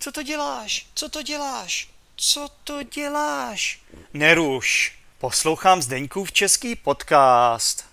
[0.00, 0.86] Co to děláš?
[0.94, 1.90] Co to děláš?
[2.16, 3.82] Co to děláš?
[4.12, 4.98] Neruš.
[5.18, 7.88] Poslouchám Zdeňkův český podcast.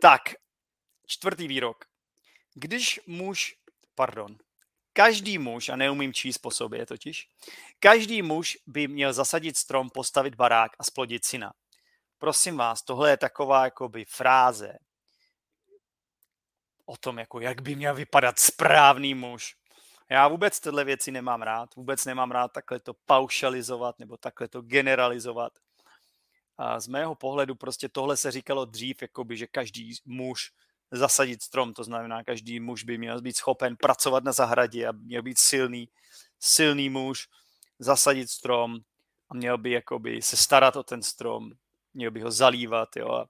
[0.00, 0.22] Tak,
[1.06, 1.84] čtvrtý výrok.
[2.54, 3.54] Když muž,
[3.94, 4.36] pardon,
[4.92, 7.28] každý muž, a neumím číst po sobě totiž,
[7.80, 11.52] každý muž by měl zasadit strom, postavit barák a splodit syna.
[12.18, 14.78] Prosím vás, tohle je taková jakoby fráze
[16.86, 19.56] o tom, jako jak by měl vypadat správný muž.
[20.10, 24.62] Já vůbec tyhle věci nemám rád, vůbec nemám rád takhle to paušalizovat nebo takhle to
[24.62, 25.52] generalizovat.
[26.58, 30.52] A z mého pohledu prostě tohle se říkalo dřív, jakoby, že každý muž
[30.90, 35.22] zasadit strom, to znamená, každý muž by měl být schopen pracovat na zahradě a měl
[35.22, 35.88] být silný,
[36.40, 37.28] silný muž,
[37.78, 38.76] zasadit strom
[39.28, 41.52] a měl by jakoby se starat o ten strom,
[41.96, 43.28] měl by ho zalívat, jo, a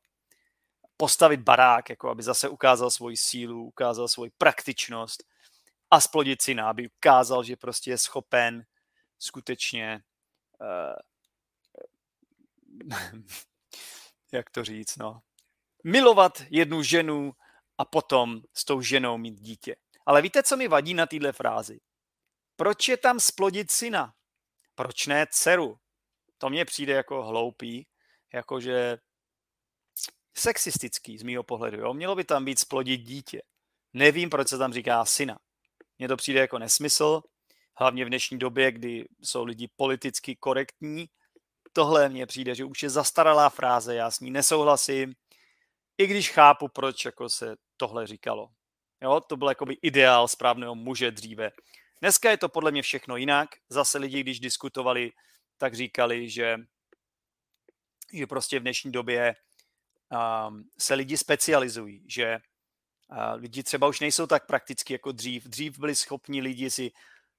[0.97, 5.25] postavit barák, jako aby zase ukázal svoji sílu, ukázal svoji praktičnost
[5.91, 8.65] a splodit syna, aby ukázal, že prostě je schopen
[9.19, 10.03] skutečně
[10.61, 10.97] uh,
[14.33, 15.21] jak to říct, no,
[15.85, 17.33] milovat jednu ženu
[17.79, 19.77] a potom s tou ženou mít dítě.
[20.07, 21.81] Ale víte, co mi vadí na téhle frázi?
[22.57, 24.15] Proč je tam splodit syna?
[24.75, 25.79] Proč ne dceru?
[26.39, 27.87] To mně přijde jako hloupý,
[28.35, 28.99] jakože
[30.37, 31.79] sexistický z mýho pohledu.
[31.79, 31.95] Jo?
[31.95, 33.43] Mělo by tam být splodit dítě.
[33.93, 35.39] Nevím, proč se tam říká syna.
[35.99, 37.23] Mně to přijde jako nesmysl,
[37.79, 41.07] hlavně v dnešní době, kdy jsou lidi politicky korektní.
[41.73, 45.15] Tohle mně přijde, že už je zastaralá fráze, já s ní nesouhlasím,
[45.99, 48.49] i když chápu, proč jako se tohle říkalo.
[49.03, 51.51] Jo, to byl jakoby ideál správného muže dříve.
[52.01, 53.49] Dneska je to podle mě všechno jinak.
[53.69, 55.13] Zase lidi, když diskutovali,
[55.59, 56.57] tak říkali, že,
[58.13, 59.35] že prostě v dnešní době
[60.49, 62.39] um, se lidi specializují, že
[63.11, 65.45] uh, lidi třeba už nejsou tak prakticky jako dřív.
[65.45, 66.93] Dřív byli schopni lidi si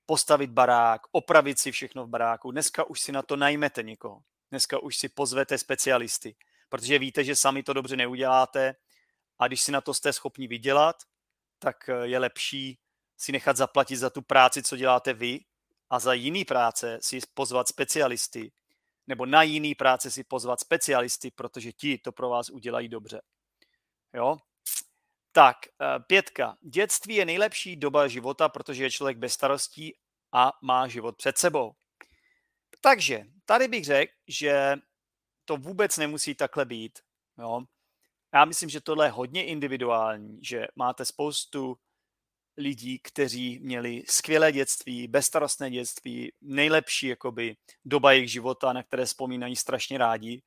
[0.05, 2.51] postavit barák, opravit si všechno v baráku.
[2.51, 4.22] Dneska už si na to najmete někoho.
[4.50, 6.35] Dneska už si pozvete specialisty,
[6.69, 8.75] protože víte, že sami to dobře neuděláte
[9.39, 10.95] a když si na to jste schopni vydělat,
[11.59, 12.79] tak eh, je lepší
[13.17, 15.39] si nechat zaplatit za tu práci, co děláte vy
[15.89, 18.51] a za jiný práce si pozvat specialisty
[19.07, 23.22] nebo na jiný práce si pozvat specialisty, protože ti to pro vás udělají dobře.
[24.13, 24.38] Jo?
[25.31, 26.57] Tak, eh, pětka.
[26.62, 29.94] Dětství je nejlepší doba života, protože je člověk bez starostí
[30.31, 31.72] a má život před sebou.
[32.81, 34.75] Takže tady bych řekl, že
[35.45, 37.00] to vůbec nemusí takhle být.
[37.39, 37.62] Jo?
[38.34, 41.78] Já myslím, že tohle je hodně individuální, že máte spoustu
[42.57, 49.56] lidí, kteří měli skvělé dětství, bezstarostné dětství, nejlepší jakoby, doba jejich života, na které vzpomínají
[49.56, 50.41] strašně rádi.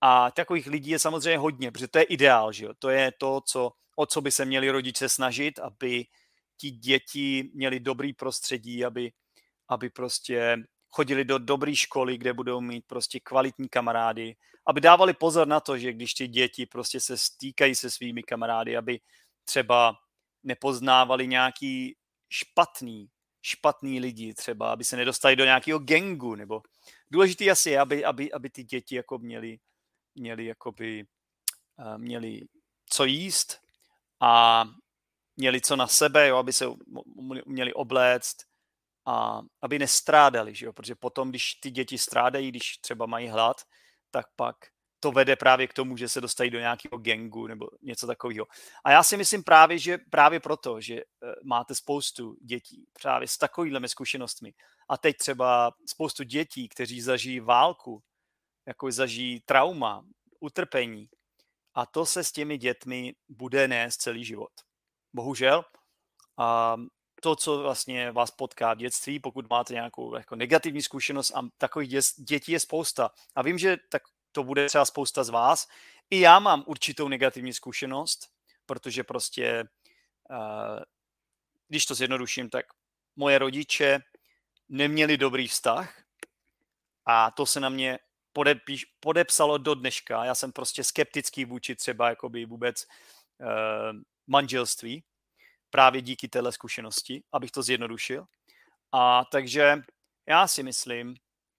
[0.00, 2.72] A takových lidí je samozřejmě hodně, protože to je ideál, že jo?
[2.78, 6.04] to je to, co, o co by se měli rodiče snažit, aby
[6.56, 9.12] ti děti měli dobrý prostředí, aby,
[9.68, 10.56] aby prostě
[10.90, 15.78] chodili do dobré školy, kde budou mít prostě kvalitní kamarády, aby dávali pozor na to,
[15.78, 19.00] že když ty děti prostě se stýkají se svými kamarády, aby
[19.44, 19.96] třeba
[20.42, 21.96] nepoznávali nějaký
[22.30, 23.08] špatný,
[23.42, 26.62] špatný lidi třeba, aby se nedostali do nějakého gengu, nebo
[27.10, 29.58] důležitý asi je, aby, aby, aby ty děti jako měli,
[30.14, 31.04] měli jakoby,
[31.76, 32.40] uh, měli
[32.86, 33.60] co jíst
[34.20, 34.64] a
[35.36, 36.66] měli co na sebe, jo, aby se
[37.46, 38.36] měli obléct
[39.06, 40.72] a aby nestrádali, že jo?
[40.72, 43.56] protože potom, když ty děti strádají, když třeba mají hlad,
[44.10, 44.56] tak pak
[45.02, 48.46] to vede právě k tomu, že se dostají do nějakého gengu nebo něco takového.
[48.84, 51.04] A já si myslím právě, že právě proto, že eh,
[51.44, 54.54] máte spoustu dětí právě s takovými zkušenostmi
[54.88, 58.02] a teď třeba spoustu dětí, kteří zažijí válku,
[58.66, 60.04] jako zažijí trauma,
[60.40, 61.08] utrpení
[61.74, 64.52] a to se s těmi dětmi bude nést celý život.
[65.12, 65.64] Bohužel.
[66.38, 66.76] A
[67.22, 71.90] to, co vlastně vás potká v dětství, pokud máte nějakou jako negativní zkušenost a takových
[72.18, 73.10] dětí je spousta.
[73.34, 74.02] A vím, že tak
[74.32, 75.68] to bude třeba spousta z vás.
[76.10, 78.28] I já mám určitou negativní zkušenost,
[78.66, 79.64] protože prostě,
[80.30, 80.80] uh,
[81.68, 82.66] když to zjednoduším, tak
[83.16, 84.00] moje rodiče
[84.68, 86.02] neměli dobrý vztah
[87.06, 87.98] a to se na mě
[88.32, 90.24] podepíš, podepsalo do dneška.
[90.24, 92.86] Já jsem prostě skeptický vůči třeba jakoby vůbec
[93.40, 93.48] uh,
[94.26, 95.04] manželství,
[95.70, 98.26] právě díky téhle zkušenosti, abych to zjednodušil.
[98.92, 99.82] A takže
[100.26, 101.16] já si myslím,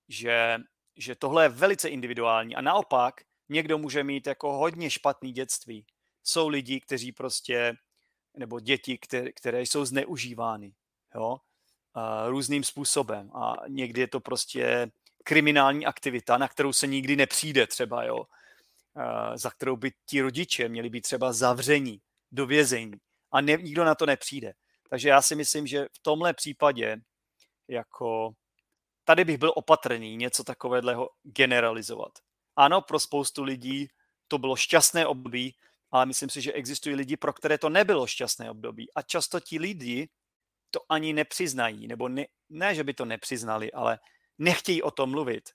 [0.09, 0.57] že
[0.97, 5.85] že tohle je velice individuální a naopak někdo může mít jako hodně špatný dětství.
[6.23, 7.73] Jsou lidi, kteří prostě,
[8.37, 10.73] nebo děti, které, které jsou zneužívány,
[11.15, 11.37] jo,
[11.93, 14.91] a různým způsobem a někdy je to prostě
[15.23, 18.25] kriminální aktivita, na kterou se nikdy nepřijde třeba, jo.
[19.35, 22.01] za kterou by ti rodiče měli být třeba zavření
[22.31, 22.93] do vězení.
[23.31, 24.53] A ne, nikdo na to nepřijde.
[24.89, 26.97] Takže já si myslím, že v tomhle případě
[27.67, 28.33] jako
[29.05, 32.11] tady bych byl opatrný něco takového generalizovat.
[32.55, 33.89] Ano, pro spoustu lidí
[34.27, 35.55] to bylo šťastné období,
[35.91, 38.93] ale myslím si, že existují lidi, pro které to nebylo šťastné období.
[38.95, 40.09] A často ti lidi
[40.71, 43.99] to ani nepřiznají, nebo ne, ne, že by to nepřiznali, ale
[44.37, 45.49] nechtějí o tom mluvit.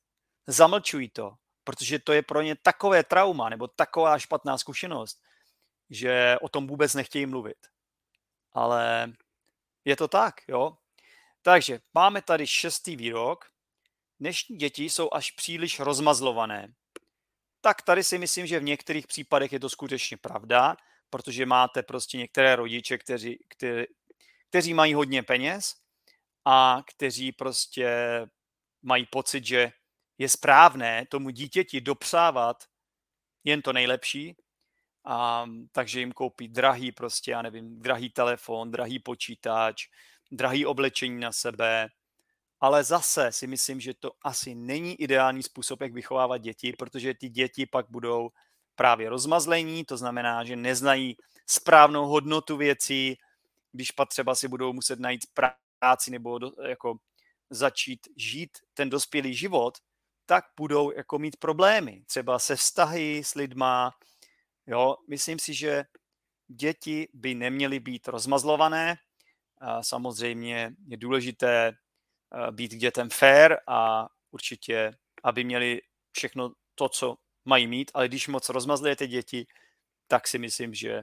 [0.46, 1.34] Zamlčují to,
[1.64, 5.22] protože to je pro ně takové trauma nebo taková špatná zkušenost,
[5.90, 7.66] že o tom vůbec nechtějí mluvit.
[8.52, 9.12] Ale
[9.84, 10.76] je to tak, jo?
[11.42, 13.44] Takže máme tady šestý výrok.
[14.20, 16.74] Dnešní děti jsou až příliš rozmazlované.
[17.60, 20.76] Tak tady si myslím, že v některých případech je to skutečně pravda,
[21.10, 23.86] protože máte prostě některé rodiče, kteří, kteří,
[24.48, 25.74] kteří mají hodně peněz
[26.44, 27.88] a kteří prostě
[28.82, 29.72] mají pocit, že
[30.18, 32.64] je správné tomu dítěti dopřávat
[33.44, 34.36] jen to nejlepší,
[35.04, 39.86] a, takže jim koupí drahý prostě, já nevím, drahý telefon, drahý počítač,
[40.30, 41.88] drahý oblečení na sebe,
[42.60, 47.28] ale zase si myslím, že to asi není ideální způsob, jak vychovávat děti, protože ty
[47.28, 48.30] děti pak budou
[48.74, 51.16] právě rozmazlení, to znamená, že neznají
[51.46, 53.18] správnou hodnotu věcí,
[53.72, 55.26] když pak třeba si budou muset najít
[55.80, 56.98] práci nebo do, jako
[57.50, 59.78] začít žít ten dospělý život,
[60.26, 63.92] tak budou jako mít problémy, třeba se vztahy s lidma.
[64.66, 65.84] Jo, myslím si, že
[66.48, 68.96] děti by neměly být rozmazlované.
[69.80, 71.72] Samozřejmě je důležité
[72.50, 74.92] být k dětem fair a určitě,
[75.24, 75.80] aby měli
[76.12, 79.46] všechno to, co mají mít, ale když moc rozmazlujete děti,
[80.06, 81.02] tak si myslím, že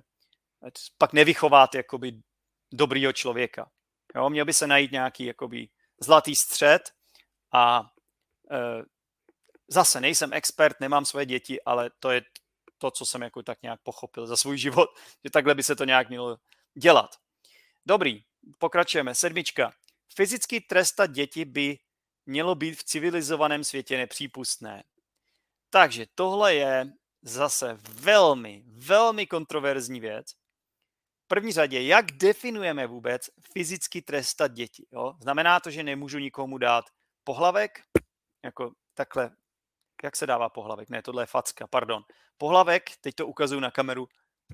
[0.97, 2.21] pak nevychováte jakoby
[2.73, 3.71] dobrýho člověka.
[4.15, 5.69] Jo, měl by se najít nějaký jakoby
[5.99, 6.81] zlatý střed
[7.51, 7.91] a
[8.51, 8.83] e,
[9.67, 12.21] zase nejsem expert, nemám svoje děti, ale to je
[12.77, 14.89] to, co jsem jako tak nějak pochopil za svůj život,
[15.23, 16.37] že takhle by se to nějak mělo
[16.73, 17.15] dělat.
[17.85, 18.23] Dobrý,
[18.57, 19.15] pokračujeme.
[19.15, 19.73] Sedmička.
[20.15, 21.79] Fyzicky trestat děti by
[22.25, 24.83] mělo být v civilizovaném světě nepřípustné.
[25.69, 30.31] Takže tohle je zase velmi, velmi kontroverzní věc.
[31.23, 34.87] V první řadě, jak definujeme vůbec fyzicky trestat děti?
[34.91, 35.13] Jo?
[35.21, 36.85] Znamená to, že nemůžu nikomu dát
[37.23, 37.81] pohlavek,
[38.43, 39.35] jako takhle,
[40.03, 40.89] jak se dává pohlavek?
[40.89, 42.03] Ne, tohle je facka, pardon.
[42.37, 44.07] Pohlavek, teď to ukazuju na kameru,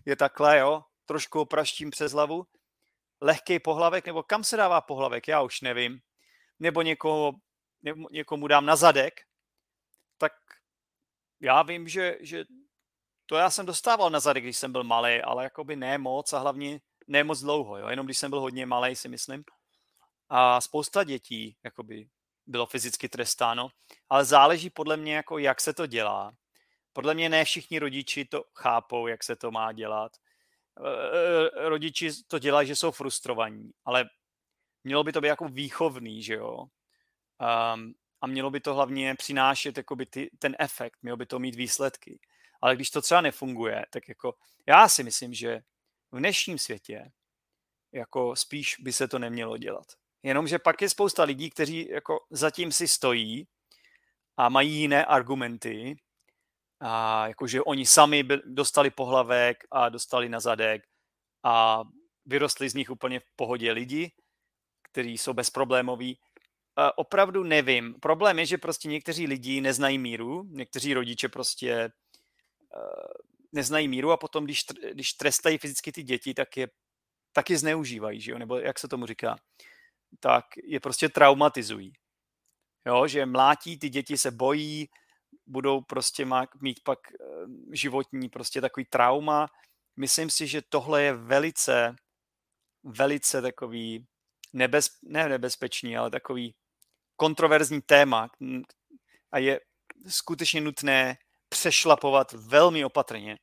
[0.05, 2.47] je takhle, jo, trošku opraštím přes hlavu
[3.21, 5.99] lehký pohlavek, nebo kam se dává pohlavek, já už nevím,
[6.59, 7.33] nebo někoho,
[8.11, 9.13] někomu dám na zadek,
[10.17, 10.33] tak
[11.39, 12.45] já vím, že, že
[13.25, 16.39] to já jsem dostával na zadek, když jsem byl malý, ale jakoby ne moc a
[16.39, 17.87] hlavně ne moc dlouho, jo?
[17.87, 19.43] jenom když jsem byl hodně malý, si myslím.
[20.29, 22.07] A spousta dětí jakoby
[22.45, 23.69] bylo fyzicky trestáno,
[24.09, 26.31] ale záleží podle mě, jako jak se to dělá.
[26.93, 30.11] Podle mě ne všichni rodiči to chápou, jak se to má dělat.
[30.79, 34.05] Eh, rodiči to dělají, že jsou frustrovaní, ale
[34.83, 36.57] mělo by to být jako výchovný, že jo.
[36.57, 39.79] Um, a mělo by to hlavně přinášet
[40.09, 42.19] ty, ten efekt, mělo by to mít výsledky.
[42.61, 44.35] Ale když to třeba nefunguje, tak jako
[44.67, 45.61] já si myslím, že
[46.11, 47.11] v dnešním světě
[47.91, 49.85] jako spíš by se to nemělo dělat.
[50.23, 53.47] Jenomže pak je spousta lidí, kteří jako zatím si stojí
[54.37, 55.95] a mají jiné argumenty
[56.81, 60.81] a jakože oni sami dostali pohlavek a dostali na zadek
[61.43, 61.83] a
[62.25, 64.11] vyrostli z nich úplně v pohodě lidi,
[64.91, 66.19] kteří jsou bezproblémoví.
[66.75, 67.93] A opravdu nevím.
[67.93, 71.91] Problém je, že prostě někteří lidi neznají míru, někteří rodiče prostě
[72.75, 73.11] uh,
[73.51, 76.67] neznají míru a potom, když, když trestají fyzicky ty děti, tak je,
[77.33, 78.37] tak je zneužívají, že jo?
[78.37, 79.35] nebo jak se tomu říká,
[80.19, 81.93] tak je prostě traumatizují.
[82.85, 84.89] Jo, že mlátí, ty děti se bojí,
[85.51, 86.25] budou prostě
[86.61, 87.15] mít pak eh,
[87.71, 89.47] životní prostě takový trauma.
[89.95, 91.95] Myslím si, že tohle je velice,
[92.83, 94.05] velice takový
[94.53, 96.55] nebez, ne nebezpečný, ale takový
[97.15, 98.29] kontroverzní téma
[99.31, 99.59] a je
[100.07, 101.17] skutečně nutné
[101.49, 103.37] přešlapovat velmi opatrně,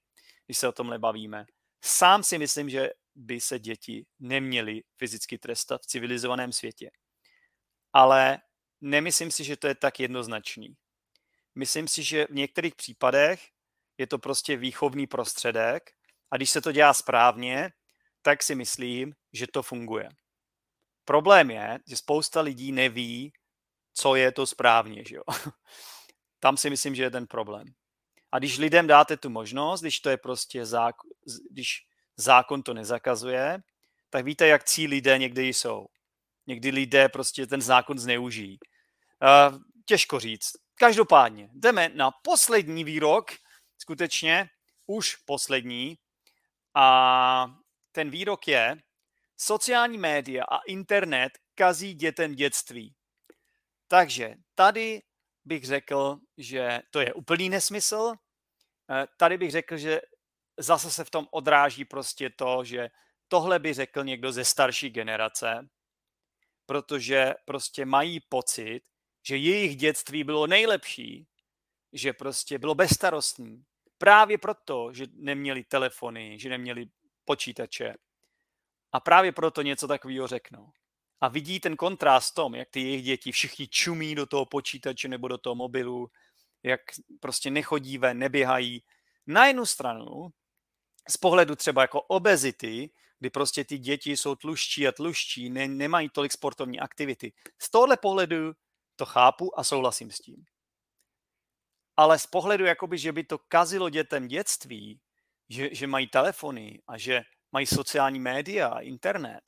[0.47, 1.47] když se o tomhle bavíme.
[1.85, 6.91] Sám si myslím, že by se děti neměly fyzicky trestat v civilizovaném světě.
[7.93, 8.39] Ale
[8.81, 10.75] nemyslím si, že to je tak jednoznačný.
[11.59, 13.49] Myslím si, že v některých případech
[13.99, 15.91] je to prostě výchovný prostředek
[16.31, 17.73] a když se to dělá správně,
[18.23, 20.09] tak si myslím, že to funguje.
[21.05, 23.33] Problém je, že spousta lidí neví,
[23.95, 25.05] co je to správně.
[25.05, 25.23] Že jo?
[26.41, 27.67] Tam si myslím, že je ten problém.
[28.33, 31.11] A když lidem dáte tu možnost, když to je prostě zákon,
[31.51, 31.87] když
[32.17, 33.59] zákon to nezakazuje,
[34.11, 35.87] tak víte, jak cí lidé někdy jsou.
[36.47, 38.59] Někdy lidé prostě ten zákon zneužijí.
[39.51, 39.59] Uh,
[39.89, 40.53] těžko říct.
[40.75, 43.31] Každopádně jdeme na poslední výrok
[43.79, 44.51] skutečně
[44.87, 45.99] už poslední
[46.75, 47.47] a
[47.93, 48.77] ten výrok je,
[49.37, 52.95] sociální média a internet kazí dětem dětství.
[53.89, 55.03] Takže tady
[55.45, 58.13] bych řekl, že to je úplný nesmysl.
[58.91, 60.01] Eh, tady bych řekl, že
[60.57, 62.89] zase se v tom odráží prostě to, že
[63.29, 65.69] tohle by řekl někdo ze starší generace,
[66.67, 68.81] protože prostě mají pocit,
[69.29, 71.27] že jejich dětství bylo nejlepší,
[71.93, 73.65] že prostě bylo bezstarostní.
[73.99, 76.89] Právě proto, že neměli telefony, že neměli
[77.25, 77.95] počítače.
[78.93, 80.71] A právě proto něco takového řeknou.
[81.21, 85.29] A vidí ten kontrast tom, jak ty jejich děti všichni čumí do toho počítače nebo
[85.29, 86.11] do toho mobilu,
[86.63, 86.81] jak
[87.21, 88.83] prostě nechodí ven, neběhají.
[89.27, 90.29] Na jednu stranu,
[91.09, 96.09] z pohledu třeba jako obezity, kdy prostě ty děti jsou tluščí a tluščí, ne, nemají
[96.09, 97.33] tolik sportovní aktivity.
[97.59, 98.55] Z tohle pohledu
[98.99, 100.45] to chápu a souhlasím s tím.
[101.97, 105.01] Ale z pohledu, jakoby, že by to kazilo dětem dětství,
[105.49, 109.41] že, že mají telefony a že mají sociální média, internet,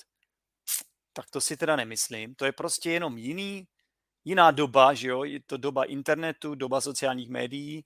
[1.12, 2.35] tak to si teda nemyslím.
[2.35, 3.69] To je prostě jenom jiný,
[4.25, 5.25] jiná doba, že jo?
[5.25, 7.85] Je to doba internetu, doba sociálních médií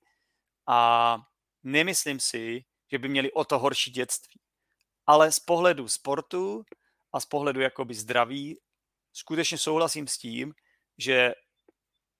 [0.66, 1.18] a
[1.62, 4.40] nemyslím si, že by měli o to horší dětství.
[5.06, 6.64] Ale z pohledu sportu
[7.12, 8.60] a z pohledu jakoby zdraví
[9.12, 10.54] skutečně souhlasím s tím,
[10.98, 11.34] že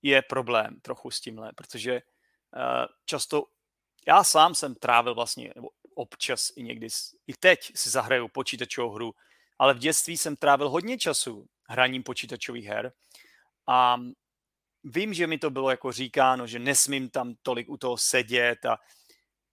[0.05, 2.61] je problém trochu s tímhle, protože uh,
[3.05, 3.45] často
[4.07, 6.89] já sám jsem trávil vlastně, nebo občas i někdy,
[7.27, 9.15] i teď si zahraju počítačovou hru,
[9.59, 12.93] ale v dětství jsem trávil hodně času hraním počítačových her
[13.69, 13.97] a
[14.85, 18.79] vím, že mi to bylo jako říkáno, že nesmím tam tolik u toho sedět a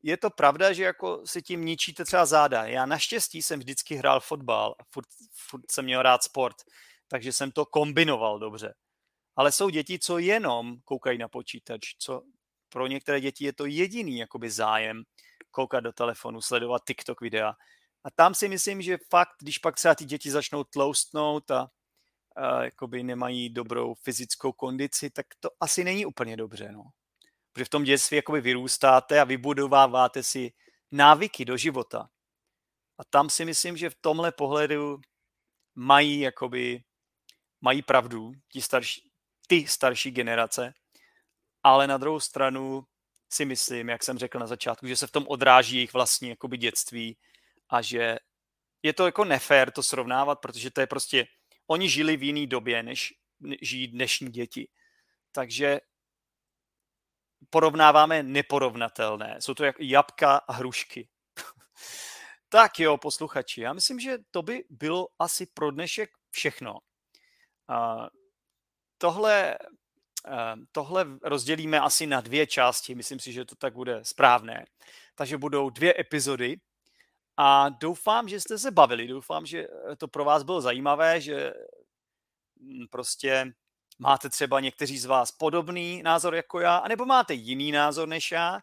[0.04, 2.66] je to pravda, že jako si tím ničíte třeba záda.
[2.66, 5.08] Já naštěstí jsem vždycky hrál fotbal a furt,
[5.50, 6.56] furt jsem měl rád sport,
[7.08, 8.74] takže jsem to kombinoval dobře.
[9.36, 12.24] Ale jsou děti, co jenom koukají na počítač, co
[12.70, 15.04] pro některé děti je to jediný jakoby zájem
[15.52, 17.54] koukat do telefonu, sledovat TikTok videa.
[18.04, 21.70] A tam si myslím, že fakt, když pak třeba ty děti začnou tloustnout a,
[22.36, 26.72] a jakoby nemají dobrou fyzickou kondici, tak to asi není úplně dobře.
[26.72, 26.84] No.
[27.54, 30.54] Protože v tom dětství jakoby vyrůstáte a vybudováváte si
[30.92, 32.10] návyky do života.
[32.98, 35.02] A tam si myslím, že v tomhle pohledu
[35.76, 36.84] mají jakoby,
[37.62, 39.11] mají pravdu ti starší,
[39.52, 40.74] ty starší generace,
[41.64, 42.86] ale na druhou stranu
[43.30, 46.58] si myslím, jak jsem řekl na začátku, že se v tom odráží jejich vlastní jakoby
[46.58, 47.18] dětství
[47.70, 48.18] a že
[48.84, 51.28] je to jako nefér to srovnávat, protože to je prostě,
[51.68, 53.14] oni žili v jiný době, než
[53.62, 54.68] žijí dnešní děti.
[55.32, 55.80] Takže
[57.50, 59.36] porovnáváme neporovnatelné.
[59.40, 61.10] Jsou to jak jabka a hrušky.
[62.50, 66.80] tak jo, posluchači, já myslím, že to by bylo asi pro dnešek všechno.
[69.02, 69.58] Tohle,
[70.28, 74.66] uh, tohle rozdělíme asi na dvě části, myslím si, že to tak bude správné.
[75.16, 76.58] Takže budou dvě epizody
[77.38, 79.68] a doufám, že jste se bavili, doufám, že
[79.98, 81.54] to pro vás bylo zajímavé, že
[82.60, 83.54] mm, prostě
[84.00, 88.60] máte třeba někteří z vás podobný názor jako já, anebo máte jiný názor než já.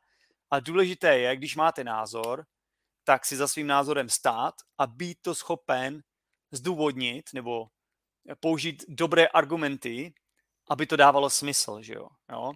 [0.50, 2.44] A důležité je, když máte názor,
[3.04, 6.02] tak si za svým názorem stát a být to schopen
[6.52, 7.66] zdůvodnit nebo
[8.40, 10.12] použít dobré argumenty,
[10.70, 12.08] aby to dávalo smysl, že jo?
[12.32, 12.52] jo?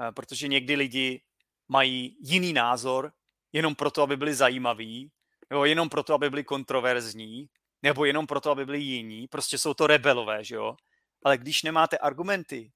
[0.00, 1.22] Eh, protože někdy lidi
[1.68, 3.12] mají jiný názor
[3.52, 5.10] jenom proto, aby byli zajímaví,
[5.50, 7.48] nebo jenom proto, aby byli kontroverzní,
[7.82, 9.28] nebo jenom proto, aby byli jiní.
[9.28, 10.76] Prostě jsou to rebelové, že jo?
[11.24, 12.72] ale když nemáte argumenty,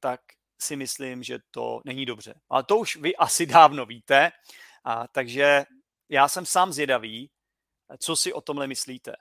[0.00, 0.20] tak
[0.62, 2.34] si myslím, že to není dobře.
[2.48, 4.30] Ale to už vy asi dávno víte,
[4.84, 5.64] a takže
[6.08, 7.30] já jsem sám zvědavý,
[7.98, 9.16] co si o tomhle myslíte.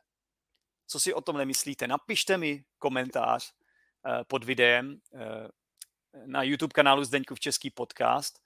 [0.88, 1.88] Co si o tomhle myslíte?
[1.88, 3.54] Napište mi komentář
[4.28, 5.48] pod videem eh,
[6.26, 8.40] na YouTube kanálu Zdeňkův Český podcast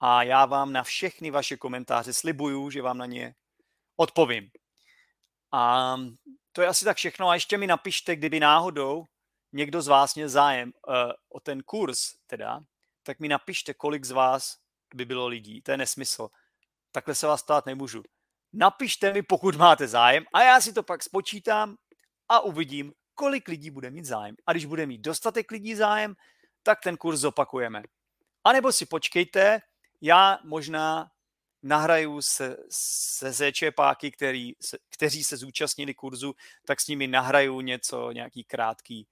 [0.00, 3.34] a já vám na všechny vaše komentáře slibuju, že vám na ně
[3.96, 4.50] odpovím.
[5.52, 5.96] A
[6.52, 7.28] to je asi tak všechno.
[7.28, 9.04] A ještě mi napište, kdyby náhodou
[9.52, 10.94] někdo z vás měl zájem uh,
[11.28, 12.60] o ten kurz, teda,
[13.02, 14.56] tak mi napište, kolik z vás
[14.94, 15.62] by bylo lidí.
[15.62, 16.28] To je nesmysl.
[16.92, 18.02] Takhle se vás stát nemůžu.
[18.52, 21.76] Napište mi, pokud máte zájem a já si to pak spočítám
[22.28, 24.36] a uvidím, kolik lidí bude mít zájem.
[24.46, 26.14] A když bude mít dostatek lidí zájem,
[26.62, 27.82] tak ten kurz zopakujeme.
[28.44, 29.60] A nebo si počkejte,
[30.00, 31.10] já možná
[31.62, 38.12] nahraju se, se zéčepáky, který, se, kteří se zúčastnili kurzu, tak s nimi nahraju něco,
[38.12, 39.06] nějaký krátký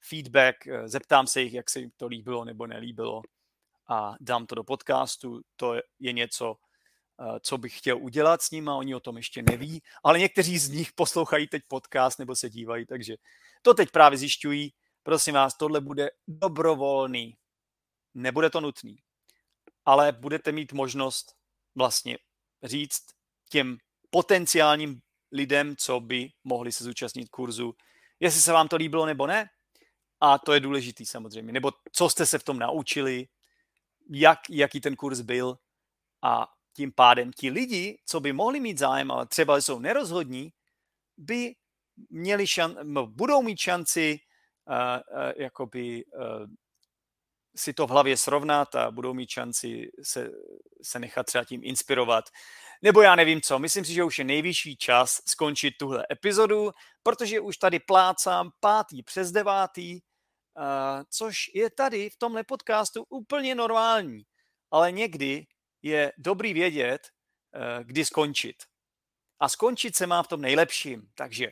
[0.00, 3.22] feedback, eh, zeptám se jich, jak se jim to líbilo nebo nelíbilo
[3.88, 5.40] a dám to do podcastu.
[5.56, 6.56] To je něco,
[7.40, 10.92] co bych chtěl udělat s nimi, oni o tom ještě neví, ale někteří z nich
[10.92, 13.16] poslouchají teď podcast nebo se dívají, takže
[13.62, 14.74] to teď právě zjišťují.
[15.02, 17.36] Prosím vás, tohle bude dobrovolný.
[18.14, 18.96] Nebude to nutný,
[19.84, 21.34] ale budete mít možnost
[21.74, 22.18] vlastně
[22.62, 23.04] říct
[23.50, 23.78] těm
[24.10, 25.00] potenciálním
[25.32, 27.74] lidem, co by mohli se zúčastnit kurzu,
[28.20, 29.50] jestli se vám to líbilo nebo ne.
[30.20, 31.52] A to je důležitý samozřejmě.
[31.52, 33.28] Nebo co jste se v tom naučili,
[34.10, 35.58] jak, jaký ten kurz byl
[36.22, 40.52] a tím pádem ti lidi, co by mohli mít zájem, ale třeba jsou nerozhodní,
[41.16, 41.54] by
[42.10, 44.18] měli šan, no, budou mít šanci
[44.68, 46.46] uh, uh, jakoby uh,
[47.56, 50.30] si to v hlavě srovnat a budou mít šanci se,
[50.82, 52.24] se nechat třeba tím inspirovat.
[52.82, 56.70] Nebo já nevím co, myslím si, že už je nejvyšší čas skončit tuhle epizodu,
[57.02, 60.00] protože už tady plácám pátý přes devátý,
[61.10, 64.22] což je tady v tomhle podcastu úplně normální.
[64.70, 65.46] Ale někdy
[65.86, 67.08] je dobrý vědět,
[67.54, 68.56] uh, kdy skončit.
[69.40, 71.08] A skončit se má v tom nejlepším.
[71.14, 71.50] Takže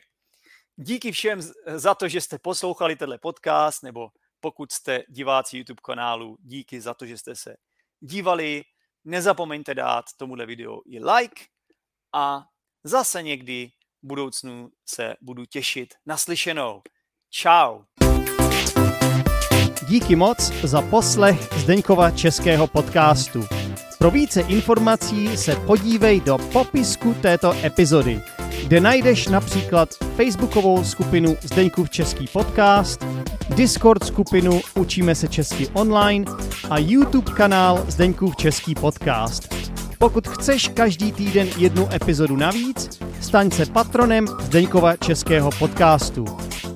[0.75, 1.41] díky všem
[1.75, 6.93] za to, že jste poslouchali tenhle podcast, nebo pokud jste diváci YouTube kanálu, díky za
[6.93, 7.55] to, že jste se
[7.99, 8.63] dívali.
[9.07, 11.45] Nezapomeňte dát tomuhle videu i like
[12.13, 12.45] a
[12.83, 13.71] zase někdy
[14.03, 16.81] v budoucnu se budu těšit naslyšenou.
[17.31, 17.85] Ciao.
[19.87, 23.64] Díky moc za poslech Zdeňkova českého podcastu.
[24.05, 28.21] Pro více informací se podívej do popisku této epizody,
[28.67, 33.05] kde najdeš například facebookovou skupinu Zdeňkův český podcast,
[33.49, 36.25] Discord skupinu Učíme se česky online
[36.69, 39.55] a YouTube kanál Zdeňkův český podcast.
[39.97, 46.25] Pokud chceš každý týden jednu epizodu navíc, staň se patronem Zdeňkova českého podcastu.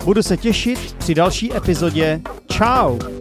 [0.06, 2.22] Budu se těšit při další epizodě.
[2.52, 3.19] Ciao!